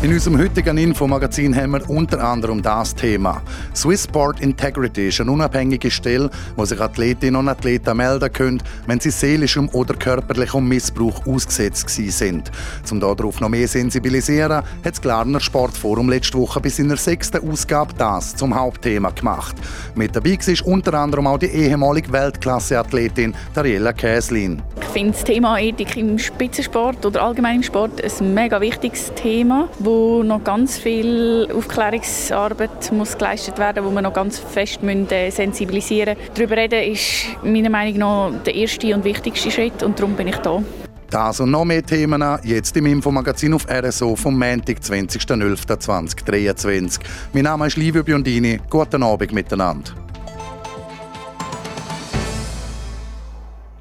[0.00, 3.42] In unserem heutigen Infomagazin haben wir unter anderem das Thema.
[3.74, 9.00] Swiss Sport Integrity ist eine unabhängige Stelle, wo sich Athletinnen und Athleten melden können, wenn
[9.00, 12.52] sie seelischem oder körperlichem Missbrauch ausgesetzt sind.
[12.92, 17.50] Um darauf noch mehr sensibilisieren, hat das Glarner Sportforum letzte Woche bis in der sechsten
[17.50, 19.56] Ausgabe das zum Hauptthema gemacht.
[19.96, 24.62] Mit dabei war unter anderem auch die ehemalige Weltklasse-Athletin Dariella Käslin.
[24.80, 29.68] Ich finde das Thema Ethik im Spitzensport oder allgemein im Sport ein mega wichtiges Thema
[29.88, 35.30] wo noch ganz viel Aufklärungsarbeit muss geleistet werden, wo wir noch ganz fest müssen, äh,
[35.30, 36.18] sensibilisieren.
[36.34, 40.36] Darüber reden ist meiner Meinung nach der erste und wichtigste Schritt und darum bin ich
[40.36, 40.62] da.
[41.10, 47.00] Das und noch mehr Themen jetzt im Infomagazin auf RSO vom Montag, 20.11.2023.
[47.32, 48.60] Mein Name ist Livio Biondini.
[48.68, 50.07] Guten Abend miteinander.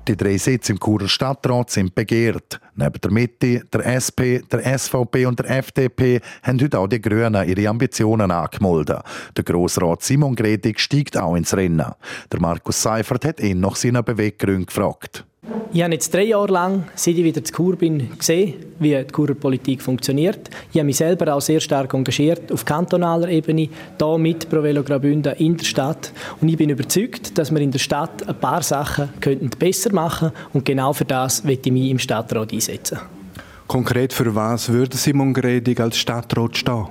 [0.08, 2.61] Die drei Sitze im Churer Stadtrat sind begehrt.
[2.75, 7.45] Neben der Mitte, der SP, der SVP und der FDP haben heute auch die Grünen
[7.45, 9.02] ihre Ambitionen angemeldet.
[9.36, 11.91] Der Grossrat Simon Gredig steigt auch ins Rennen.
[12.31, 15.25] Der Markus Seifert hat ihn nach seinen Beweggründen gefragt.
[15.73, 19.13] Ich habe jetzt drei Jahre lang, seit ich wieder zu Kur bin, gesehen, wie die
[19.13, 20.49] Churer Politik funktioniert.
[20.71, 24.83] Ich habe mich selber auch sehr stark engagiert auf kantonaler Ebene, hier mit Pro Velo
[24.83, 26.11] Graubünden in der Stadt.
[26.41, 30.31] Und ich bin überzeugt, dass wir in der Stadt ein paar Sachen könnten besser machen
[30.31, 30.57] könnten.
[30.57, 32.99] Und genau für das möchte ich mich im Stadtrat einsetzen.
[33.67, 36.87] Konkret für was würde Simon Gredig als Stadtrat stehen?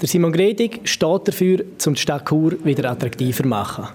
[0.00, 3.86] Der Simon Gredig steht dafür, um die Stadt Chur wieder attraktiver zu machen.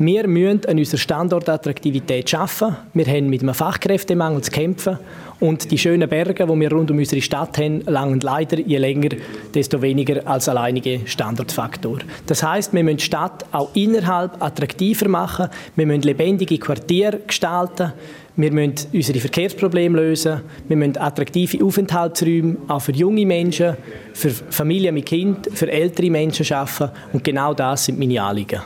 [0.00, 2.76] Wir müssen an unserer Standortattraktivität arbeiten.
[2.94, 4.96] Wir haben mit einem Fachkräftemangel zu kämpfen.
[5.40, 9.08] Und die schönen Berge, die wir rund um unsere Stadt haben, langen leider je länger,
[9.52, 11.98] desto weniger als alleinige Standortfaktor.
[12.26, 15.48] Das heißt, wir müssen die Stadt auch innerhalb attraktiver machen.
[15.74, 17.92] Wir müssen lebendige Quartiere gestalten.
[18.36, 20.42] Wir müssen unsere Verkehrsprobleme lösen.
[20.68, 23.76] Wir müssen attraktive Aufenthaltsräume auch für junge Menschen,
[24.14, 26.90] für Familien mit Kind, für ältere Menschen schaffen.
[27.12, 28.60] Und genau das sind meine Anliegen.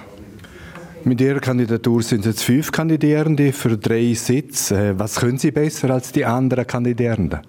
[1.05, 4.77] Mit Ihrer Kandidatur sind jetzt fünf Kandidierende für drei Sitze.
[4.77, 7.41] Äh, was können Sie besser als die anderen Kandidierenden?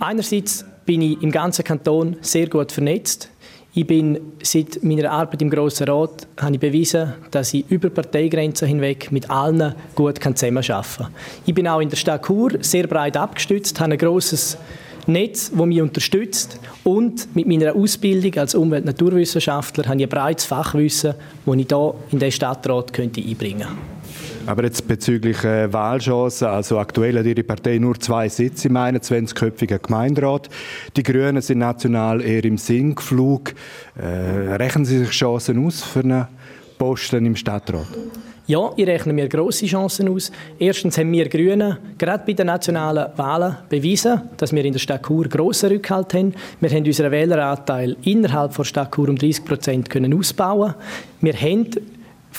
[0.00, 3.30] Einerseits bin ich im ganzen Kanton sehr gut vernetzt.
[3.72, 8.68] Ich bin seit meiner Arbeit im Grossen Rat habe ich bewiesen, dass ich über Parteigrenzen
[8.68, 11.14] hinweg mit allen gut zusammenarbeiten kann.
[11.46, 14.58] Ich bin auch in der Stadt Chur sehr breit abgestützt, habe ein grosses
[15.06, 16.60] Netz, das mich unterstützt.
[16.84, 21.66] Und mit meiner Ausbildung als Umwelt- und Naturwissenschaftler habe ich ein breites Fachwissen, das ich
[21.68, 24.00] hier in den Stadtrat könnte einbringen könnte.
[24.46, 29.80] Aber jetzt bezüglich äh, Wahlchancen, also aktuell hat Ihre Partei nur zwei Sitze im 21-köpfigen
[29.80, 30.48] Gemeinderat.
[30.96, 33.52] Die Grünen sind national eher im Sinkflug.
[33.96, 36.26] Äh, rechnen Sie sich Chancen aus für einen
[36.78, 37.86] Posten im Stadtrat?
[38.50, 40.32] Ja, ich rechne mir grosse Chancen aus.
[40.58, 45.06] Erstens haben wir Grünen gerade bei den nationalen Wahlen bewiesen, dass wir in der Stadt
[45.06, 46.34] Chur grossen Rückhalt haben.
[46.58, 50.74] Wir haben unseren Wähleranteil innerhalb der Stadt Chur um 30 Prozent ausbauen
[51.20, 51.70] Wir haben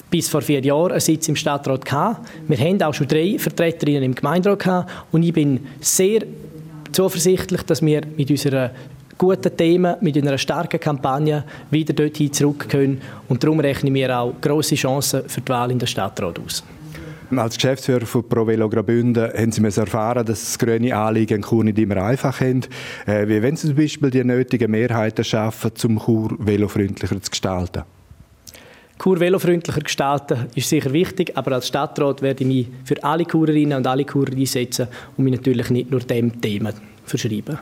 [0.09, 2.29] bis vor vier Jahren einen Sitz im Stadtrat gehabt.
[2.45, 4.91] Wir haben auch schon drei Vertreterinnen im Gemeinderat gehabt.
[5.13, 6.23] Und ich bin sehr
[6.91, 8.71] zuversichtlich, dass wir mit unserer
[9.21, 12.99] guten Themen, mit einer starken Kampagne wieder dorthin zurück können.
[13.29, 16.63] Und darum rechnen wir auch grosse Chancen für die Wahl in der Stadtrat aus.
[17.29, 21.77] Als Geschäftsführer von ProVelo Graubünden haben Sie erfahren, dass das grüne Anliegen in Chur nicht
[21.77, 22.61] immer einfach haben.
[23.05, 27.83] Äh, wie wollen Sie zum Beispiel die nötigen Mehrheiten schaffen, um Chur velofreundlicher zu gestalten?
[29.01, 33.79] Chur velofreundlicher gestalten ist sicher wichtig, aber als Stadtrat werde ich mich für alle Churerinnen
[33.79, 36.71] und alle Churer einsetzen und mich natürlich nicht nur dem Thema
[37.03, 37.57] verschreiben.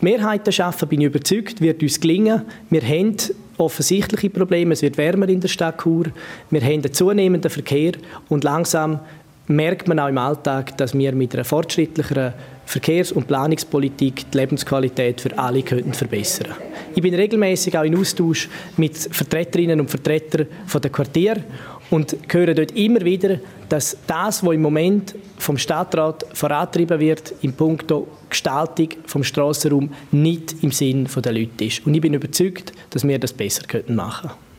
[0.00, 2.42] Die Mehrheiten schaffen, bin ich überzeugt, wird uns gelingen.
[2.70, 3.16] Wir haben
[3.56, 4.72] offensichtliche Probleme.
[4.72, 6.06] Es wird wärmer in der Stadt Chur.
[6.50, 7.92] Wir haben einen zunehmenden Verkehr
[8.28, 8.98] und langsam
[9.46, 12.32] merkt man auch im Alltag, dass wir mit einer fortschrittlicheren
[12.70, 16.52] Verkehrs- und Planungspolitik die Lebensqualität für alle könnten verbessern.
[16.94, 20.46] Ich bin regelmäßig auch in Austausch mit Vertreterinnen und Vertretern
[20.80, 21.42] der Quartier
[21.90, 27.54] und höre dort immer wieder, dass das, was im Moment vom Stadtrat vorantrieben wird, im
[27.54, 31.84] Punkto Gestaltung vom Strassenraum nicht im Sinn der Leute ist.
[31.84, 34.49] Und ich bin überzeugt, dass wir das besser machen könnten.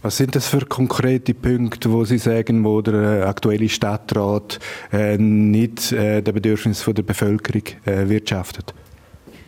[0.00, 4.60] Was sind das für konkrete Punkte, wo Sie sagen, wo der äh, aktuelle Stadtrat
[4.92, 8.74] äh, nicht äh, den Bedürfnissen der Bevölkerung wirtschaftet?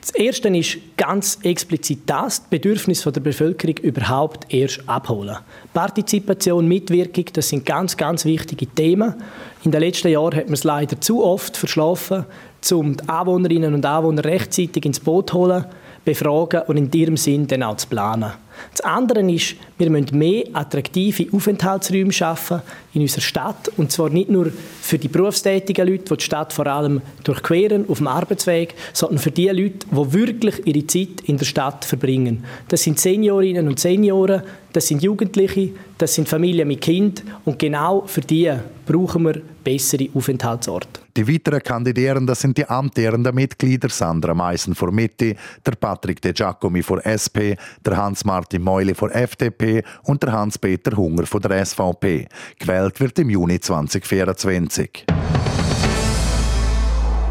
[0.01, 5.37] Das Erste ist ganz explizit das, die Bedürfnisse der Bevölkerung überhaupt erst abholen.
[5.73, 9.15] Partizipation, Mitwirkung, das sind ganz, ganz wichtige Themen.
[9.63, 12.25] In den letzten Jahren hat man es leider zu oft verschlafen,
[12.73, 15.67] um die Anwohnerinnen und Anwohner rechtzeitig ins Boot zu holen,
[16.05, 18.33] befragen und in ihrem Sinn dann auch zu planen.
[18.73, 22.63] Das andere ist, wir müssen mehr attraktive Aufenthaltsräume schaffen
[22.95, 23.71] in unserer Stadt.
[23.77, 27.99] Und zwar nicht nur für die berufstätigen Leute, die die Stadt vor allem durchqueren auf
[27.99, 32.45] dem Arbeitsweg, sondern für die Leute, die wirklich ihre Zeit in der Stadt verbringen.
[32.69, 38.03] Das sind Seniorinnen und Senioren, das sind Jugendliche, das sind Familien mit Kind und genau
[38.07, 38.53] für die
[38.87, 41.01] brauchen wir bessere Aufenthaltsorte.
[41.17, 45.37] Die weiteren Kandidierenden sind die amtierenden Mitglieder Sandra Meissen vor Mitte,
[45.67, 51.27] der Patrick De Giacomi vor SP, der Hans-Martin Meuli vor FDP und der Hans-Peter Hunger
[51.27, 52.27] von der SVP.
[52.59, 55.07] Gewählt wird im Juni 2024.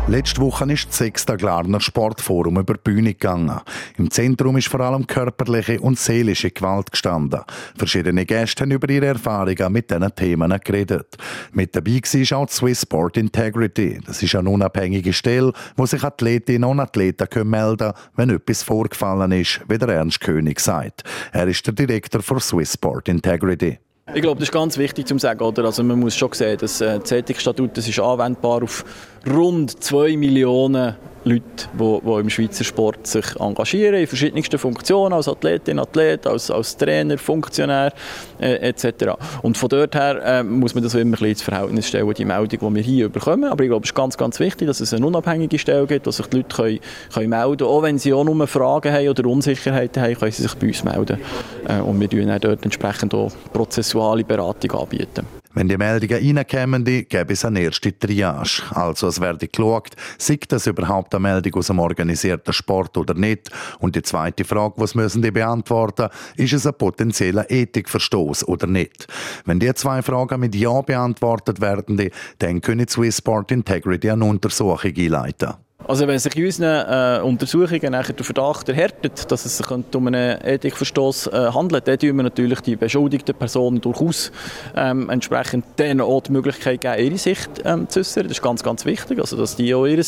[0.10, 3.62] Letzte Woche ist das sechste Glarner Sportforum über die Bühne gegangen.
[3.96, 7.42] Im Zentrum ist vor allem körperliche und seelische Gewalt gestanden.
[7.78, 11.16] Verschiedene Gäste haben über ihre Erfahrungen mit diesen Themen geredet.
[11.52, 14.00] Mit dabei war auch die Swiss Sport Integrity.
[14.04, 19.32] Das ist eine unabhängige Stelle, wo sich Athletinnen und Athleten melden können, wenn etwas vorgefallen
[19.32, 21.04] ist, wie der Ernst König sagt.
[21.34, 23.78] Er ist der Direktor von Swiss Sport Integrity.
[24.16, 25.42] Ich glaube, das ist ganz wichtig zu sagen.
[25.42, 25.66] Oder?
[25.66, 28.84] Also man muss schon sehen, dass äh, das Ethikstatut das ist anwendbar auf
[29.28, 30.96] rund 2 Millionen
[31.26, 31.44] Leute,
[31.74, 36.78] die, die im Schweizer Sport sich engagieren, in verschiedensten Funktionen, als Athletin, Athlet, als, als
[36.78, 37.94] Trainer, Funktionär
[38.40, 39.14] äh, etc.
[39.42, 42.26] Und von dort her äh, muss man das immer ein bisschen ins Verhältnis stellen, die
[42.26, 43.46] Meldung, die wir hier bekommen.
[43.46, 46.18] Aber ich glaube, es ist ganz, ganz wichtig, dass es eine unabhängige Stelle gibt, dass
[46.18, 46.80] sich die Leute können,
[47.14, 47.70] können melden können.
[47.70, 50.84] Auch wenn sie auch nur Fragen haben oder Unsicherheiten haben, können sie sich bei uns
[50.84, 51.20] melden.
[51.68, 55.39] Äh, und wir bieten dort entsprechend auch prozessuale Beratung anbieten.
[55.54, 58.62] Wenn die Meldungen reinkommen, gäbe es eine erste Triage.
[58.76, 63.50] Also es werde geschaut, sei das überhaupt eine Meldung aus einem organisierten Sport oder nicht.
[63.80, 69.08] Und die zweite Frage, was müssen die beantworten, ist es ein potenzieller Ethikverstoß oder nicht?
[69.46, 74.94] Wenn die zwei Fragen mit Ja beantwortet werden, dann können Swiss Sport Integrity eine Untersuchung
[74.96, 75.56] einleiten.
[75.88, 80.08] Also wenn sich in unseren äh, Untersuchungen nachher der Verdacht erhärtet, dass es sich um
[80.08, 84.32] einen Ethikverstoß äh, handelt, dann tun wir natürlich die beschuldigten Personen durchaus
[84.76, 88.24] ähm, entsprechend denen auch die Möglichkeit geben, ihre Sicht ähm, zu äußern.
[88.24, 90.04] Das ist ganz, ganz wichtig, also dass die auch ihr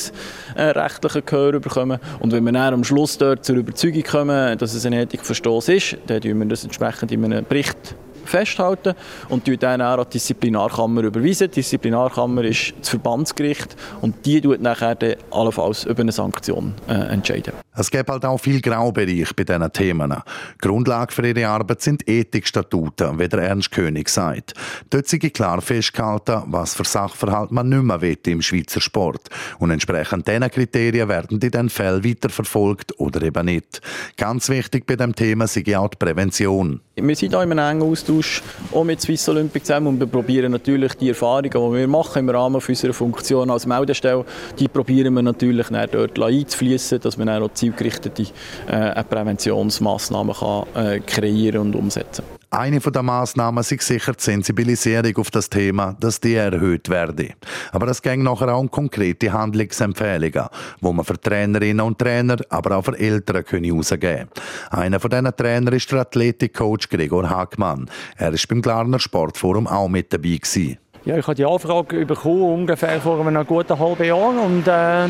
[0.56, 2.00] äh, rechtliches Gehör bekommen.
[2.20, 5.98] Und wenn wir dann am Schluss dort zur Überzeugung kommen, dass es ein Ethikverstoß ist,
[6.06, 7.96] dann tun wir das entsprechend in einem Bericht
[8.32, 8.96] festhalten
[9.30, 11.48] und dann auch an die Disziplinarkammer überweisen.
[11.50, 16.94] Die Disziplinarkammer ist das Verbandsgericht und die tut nachher dann allenfalls über eine Sanktion äh,
[16.94, 17.54] entscheiden.
[17.74, 20.14] Es gibt halt auch viel Graubereich bei diesen Themen.
[20.60, 24.54] Grundlage für ihre Arbeit sind Ethikstatuten, wie der Ernst König sagt.
[24.90, 29.30] Dort sind klar festgehalten, was für Sachverhalt man nicht mehr will im Schweizer Sport.
[29.60, 33.82] Und entsprechend diesen Kriterien werden die dann Fälle weiterverfolgt oder eben nicht.
[34.18, 36.82] Ganz wichtig bei dem Thema ist auch die Prävention.
[36.96, 40.52] Wir sind auch in einem engen Austausch auch mit Swiss Olympic zusammen und wir probieren
[40.52, 44.26] natürlich die Erfahrungen, die wir machen im Rahmen unserer Funktion als Meldestelle,
[44.60, 48.28] die probieren wir natürlich dort einzufließen, dass wir dann auch zielgerichtete
[48.68, 50.36] äh, Präventionsmaßnahmen
[50.76, 52.42] äh, kreieren und umsetzen kann.
[52.54, 57.30] Eine der Massnahmen ist sicher die Sensibilisierung auf das Thema, dass die erhöht werde.
[57.72, 60.48] Aber es ging nachher auch um konkrete Handlungsempfehlungen,
[60.82, 64.28] wo man für Trainerinnen und Trainer, aber auch für Eltern können rausgeben
[64.70, 67.90] Einer von diesen Trainern ist der Athletikcoach Gregor Hagmann.
[68.18, 70.78] Er ist beim Glarner Sportforum auch mit dabei gewesen.
[71.04, 74.40] Ja, ich habe die Anfrage bekommen, ungefähr vor einem guten halben Jahr.
[74.40, 75.08] Und äh,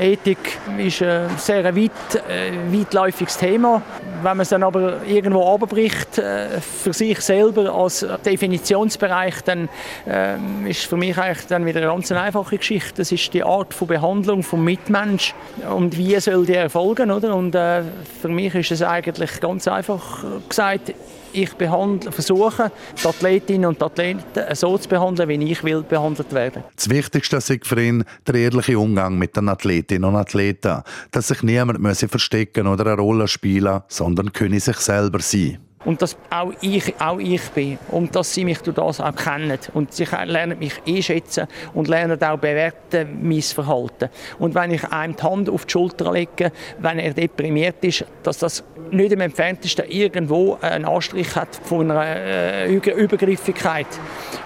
[0.00, 1.90] Ethik ist ein sehr weit,
[2.28, 3.82] äh, weitläufiges Thema.
[4.20, 9.68] Wenn man es dann aber irgendwo abbricht äh, für sich selber als Definitionsbereich, dann
[10.08, 12.94] äh, ist für mich eigentlich dann wieder eine ganz einfache Geschichte.
[12.96, 15.34] Das ist die Art von Behandlung vom Mitmensch
[15.72, 17.36] und wie soll die erfolgen, oder?
[17.36, 17.82] Und äh,
[18.20, 20.92] für mich ist es eigentlich ganz einfach gesagt,
[21.32, 22.70] ich behandle, versuche,
[23.02, 24.22] die Athletinnen und Athleten
[24.54, 26.64] so zu behandeln, wie ich will behandelt werden.
[26.76, 30.82] Das Wichtigste ist für ihn der ehrliche Umgang mit den Athletinnen und Athleten.
[31.10, 36.16] Dass sich niemand verstecken oder eine Rolle spielen sondern können sich selber sein und dass
[36.30, 40.06] auch ich, auch ich bin und dass sie mich durch das auch kennen und sie
[40.24, 44.08] lernen mich einschätzen und lernen auch bewerten mein Verhalten.
[44.38, 48.38] Und wenn ich einem die Hand auf die Schulter lege, wenn er deprimiert ist, dass
[48.38, 53.86] das nicht im entferntesten irgendwo einen Anstrich hat von einer äh, Übergriffigkeit.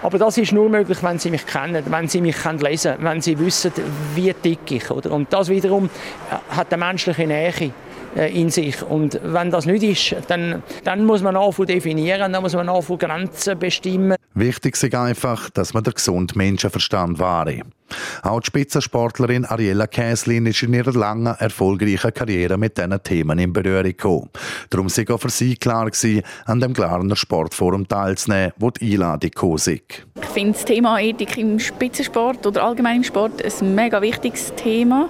[0.02, 3.20] Aber das ist nur möglich, wenn sie mich kennen, wenn sie mich können lesen wenn
[3.20, 3.72] sie wissen,
[4.14, 4.90] wie dick ich.
[4.90, 5.12] Oder?
[5.12, 5.90] Und das wiederum
[6.50, 7.72] hat eine menschliche Nähe.
[8.16, 8.82] Äh, in sich.
[8.82, 12.98] Und wenn das nicht ist, dann, dann muss man anfangen definieren, dann muss man anfangen
[12.98, 14.15] Grenzen bestimmen.
[14.38, 17.62] Wichtig ist einfach, dass man den gesunden Menschenverstand wahre.
[18.22, 23.54] Auch die Spitzensportlerin Ariella Käslin ist in ihrer langen, erfolgreichen Karriere mit diesen Themen in
[23.54, 24.28] Berührung gekommen.
[24.68, 29.30] Darum war auch für sie klar, gewesen, an dem Glarner Sportforum teilzunehmen, wo die Einladung
[29.30, 29.56] kam.
[29.56, 35.08] Ich finde das Thema Ethik im Spitzensport oder allgemein im Sport ein mega wichtiges Thema,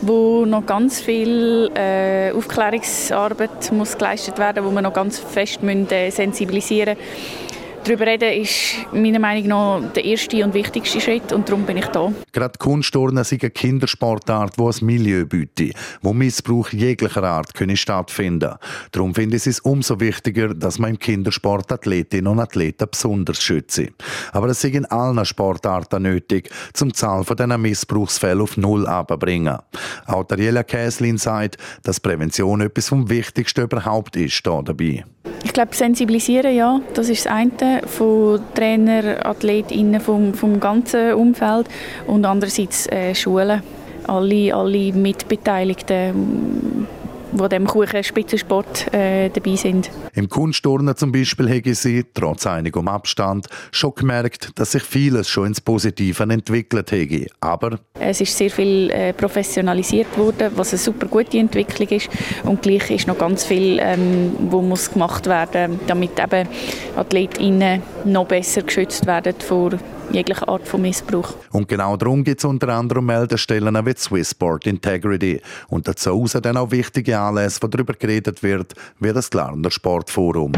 [0.00, 5.90] wo noch ganz viel äh, Aufklärungsarbeit muss geleistet werden, wo wir noch ganz fest müssen,
[5.90, 7.41] äh, sensibilisieren müssen
[7.84, 11.86] Darüber reden ist meiner Meinung nach der erste und wichtigste Schritt und darum bin ich
[11.86, 12.12] da.
[12.30, 18.54] Gerade Kunstturnen sind eine Kindersportart, die ein Milieu bietet, wo Missbrauch jeglicher Art können stattfinden
[18.92, 23.88] Darum finde ich es umso wichtiger, dass man im Kindersport Athletinnen und Athleten besonders schütze.
[24.30, 28.86] Aber es ist in allen Sportarten nötig, zum die Zahl von diesen Missbrauchsfällen auf Null
[28.86, 29.58] abzubringen.
[30.06, 35.04] Auch Ariela Käslin sagt, dass Prävention etwas vom Wichtigsten überhaupt ist da dabei.
[35.44, 37.82] Ich glaube, sensibilisieren, ja, das ist das eine.
[37.86, 41.66] Von Trainer, AthletInnen vom, vom ganzen Umfeld.
[42.06, 43.62] Und andererseits äh, Schulen.
[44.06, 46.86] Alle, alle Mitbeteiligten
[47.32, 49.90] die dem Kuchen Spitzensport äh, dabei sind.
[50.14, 55.46] Im Kunstturnen zum Beispiel haben sie, trotz einigem Abstand, schon gemerkt, dass sich vieles schon
[55.46, 57.30] ins Positive entwickelt hat.
[57.40, 62.08] Aber es ist sehr viel äh, professionalisiert worden, was eine super gute Entwicklung ist.
[62.44, 66.48] Und gleich ist noch ganz viel, ähm, wo muss gemacht werden, damit eben
[66.96, 69.70] AthletInnen noch besser geschützt werden vor
[70.12, 71.34] jegliche Art von Missbrauch.
[71.50, 76.70] Und genau darum gibt es unter anderem Meldestellen wie Swissport Integrity und dazu dann auch
[76.70, 80.52] wichtige Anlässe, wo darüber geredet wird, wie das Glarner Sportforum.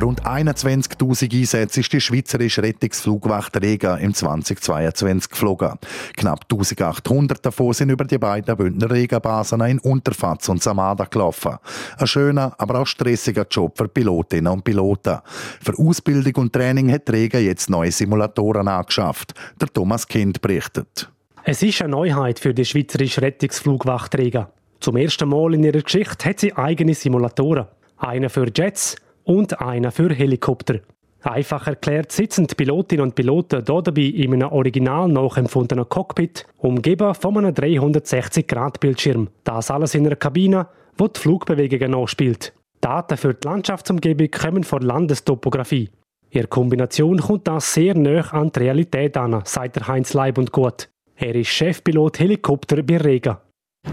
[0.00, 5.78] Rund 21.000 Einsätze ist die schweizerische Rettungsflugwacht Rega im 2022 geflogen.
[6.16, 11.58] Knapp 1.800 davon sind über die beiden Bündner Rega-Basen in Unterfatz und Samada gelaufen.
[11.96, 15.18] Ein schöner, aber auch stressiger Job für Pilotinnen und Piloten.
[15.62, 19.34] Für Ausbildung und Training hat Rega jetzt neue Simulatoren angeschafft.
[19.60, 21.08] Der Thomas Kind berichtet.
[21.44, 24.50] Es ist eine Neuheit für die schweizerische Rettungsflugwacht Rega.
[24.80, 27.66] Zum ersten Mal in ihrer Geschichte hat sie eigene Simulatoren.
[27.96, 30.80] Einen für Jets, und einer für Helikopter.
[31.22, 37.14] Einfach erklärt sitzen die Pilotinnen und Piloten hier dabei in einem original nachempfundenen Cockpit, umgeben
[37.14, 39.28] von einem 360-Grad-Bildschirm.
[39.42, 40.66] Das alles in einer Kabine,
[40.98, 42.52] wo die Flugbewegungen nachspielt.
[42.82, 45.88] Daten für die Landschaftsumgebung kommen von Landestopographie.
[46.28, 50.52] In Kombination kommt das sehr nah an die Realität an, sagt der Heinz Leib und
[50.52, 50.90] Gut.
[51.16, 53.40] Er ist Chefpilot Helikopter bei Rega.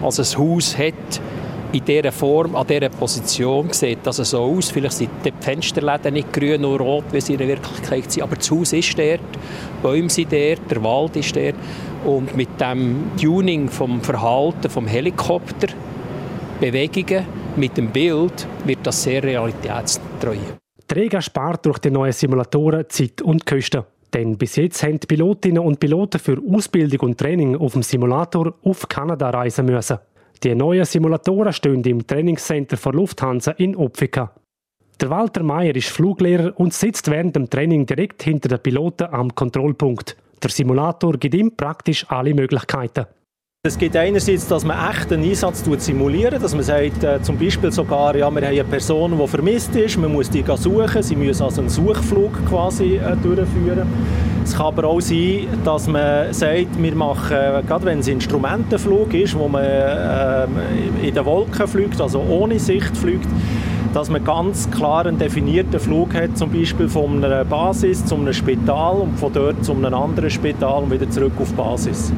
[0.02, 1.22] Also das Haus hat
[1.74, 4.70] in dieser Form, an dieser Position sieht das so aus.
[4.70, 8.52] Vielleicht sind die Fensterläden nicht grün und rot, wie sie in Wirklichkeit sind, aber das
[8.52, 11.56] Haus ist dort, die Bäume sind dort, der Wald ist dort.
[12.04, 15.68] Und mit dem Tuning vom Verhalten vom Helikopter,
[16.60, 17.26] Bewegungen
[17.56, 20.36] mit dem Bild, wird das sehr realitätstreu.
[20.88, 23.84] Träger spart durch die neuen Simulatoren Zeit und Kosten.
[24.14, 28.90] Denn bis jetzt haben Pilotinnen und Piloten für Ausbildung und Training auf dem Simulator auf
[28.90, 30.00] Kanada reisen müssen.
[30.44, 34.34] Die neuen Simulatoren stehen im Trainingscenter von Lufthansa in Opfika.
[35.00, 39.36] Der Walter Meier ist Fluglehrer und sitzt während dem Training direkt hinter den Piloten am
[39.36, 40.18] Kontrollpunkt.
[40.42, 43.06] Der Simulator gibt ihm praktisch alle Möglichkeiten.
[43.64, 48.16] Es geht einerseits, dass man echten Einsatz simulieren, dass man sagt, äh, zum Beispiel sogar,
[48.16, 51.62] ja, wir haben eine Person, die vermisst ist, man muss die suchen, sie müssen also
[51.62, 53.88] einen Suchflug quasi äh, durchführen.
[54.44, 59.14] Es kann aber auch sein, dass man sagt, wir machen, äh, gerade wenn es Instrumentenflug
[59.14, 60.46] ist, wo man äh,
[61.04, 63.28] in den Wolken fliegt, also ohne Sicht fliegt,
[63.94, 68.34] dass man ganz klar einen definierten Flug hat, zum Beispiel von einer Basis zu einem
[68.34, 72.12] Spital und von dort zu einem anderen Spital und wieder zurück auf Basis.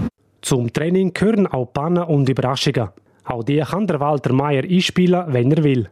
[0.44, 2.90] Zum Training gehören auch Pannen und Überraschungen.
[3.24, 5.90] Auch die kann der Walter Meier einspielen, wenn er will.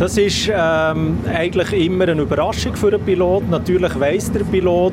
[0.00, 3.48] Das ist ähm, eigentlich immer eine Überraschung für einen Pilot.
[3.48, 4.92] Natürlich weiß der Pilot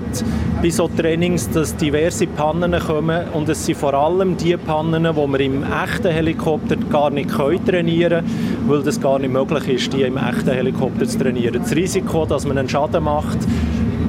[0.61, 5.15] bei so Trainings, dass diverse Pannen kommen und es sind vor allem die Pannen, die
[5.15, 10.03] wir im echten Helikopter gar nicht trainieren können, weil das gar nicht möglich ist, die
[10.03, 11.63] im echten Helikopter zu trainieren.
[11.63, 13.39] Das Risiko, dass man einen Schaden macht,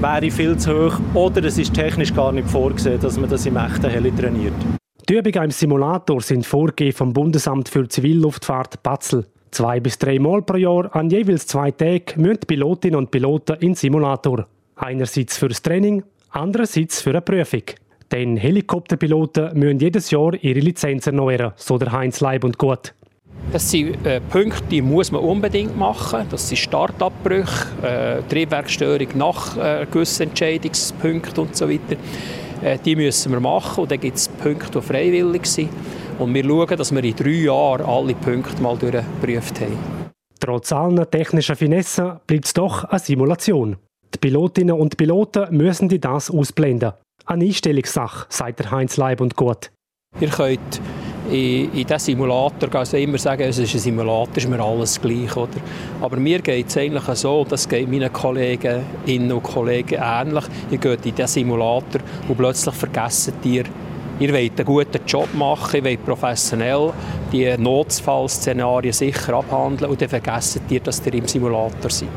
[0.04, 3.56] wäre viel zu hoch oder es ist technisch gar nicht vorgesehen, dass man das im
[3.56, 4.52] echten Heli trainiert.
[5.08, 9.24] Die Übungen im Simulator sind vorgegeben vom Bundesamt für Zivilluftfahrt Batzel.
[9.50, 13.74] Zwei bis drei Mal pro Jahr an jeweils zwei Tagen müssen Pilotinnen und Piloten in
[13.74, 14.46] Simulator.
[14.76, 17.62] Einerseits fürs Training, andererseits für eine Prüfung.
[18.12, 22.92] Denn Helikopterpiloten müssen jedes Jahr ihre Lizenz erneuern, so der Heinz Leib und Gut.
[23.52, 26.26] Das sind äh, Punkte, die muss man unbedingt machen.
[26.30, 31.96] Das sind Startabbrüche, äh, Triebwerkstörung nach äh, gewissen Entscheidungspunkten und so weiter.
[32.62, 35.70] Äh, die müssen wir machen und dann gibt es Punkte, die freiwillig sind.
[36.18, 39.78] Und wir schauen, dass wir in drei Jahren alle Punkte mal durchgeprüft haben.
[40.40, 43.76] Trotz allen technischen Finessen bleibt es doch eine Simulation.
[44.14, 46.92] Die Pilotinnen und Piloten müssen die das ausblenden.
[47.24, 49.70] Eine Einstellungssache, sagt der Heinz Leib und gut.
[50.20, 50.80] Ihr könnt
[51.30, 55.36] in, in diesen Simulator also immer sagen, es ist ein Simulator, ist mir alles gleich.
[55.36, 55.60] Oder?
[56.00, 60.44] Aber mir geht es eigentlich so, das geht meinen Kolleginnen und Kollegen ähnlich.
[60.70, 63.64] Ihr geht in diesen Simulator und plötzlich vergessen ihr,
[64.20, 66.92] ihr wollt einen guten Job machen, ihr wollt professionell
[67.32, 72.08] die Notfallszenarien sicher abhandeln und dann vergessen ihr, dass ihr im Simulator seid.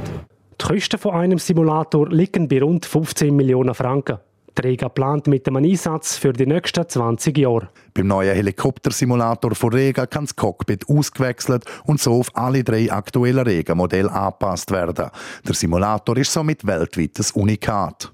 [0.60, 4.18] Die Kosten von einem Simulator liegen bei rund 15 Millionen Franken.
[4.64, 7.70] Rega plant mit dem Einsatz für die nächsten 20 Jahre.
[7.94, 13.46] Beim neuen Helikoptersimulator von Rega kann das Cockpit ausgewechselt und so auf alle drei aktuellen
[13.46, 15.10] Rega-Modelle angepasst werden.
[15.48, 18.12] Der Simulator ist somit weltweites Unikat.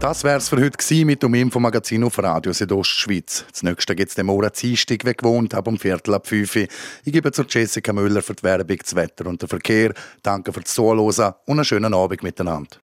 [0.00, 3.44] Das wär's für heute mit dem Infomagazin auf Radio Südostschweiz.
[3.52, 6.56] Das nächste gibt's dem Morgen Dienstag, wie gewohnt, ab um Viertel ab fünf.
[6.56, 6.68] Ich
[7.04, 9.92] gebe zu Jessica Müller für die Werbung, das Wetter und den Verkehr.
[10.22, 12.78] Danke fürs Zuhören und einen schönen Abend miteinander.